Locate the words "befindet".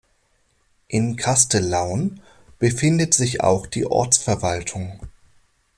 2.57-3.13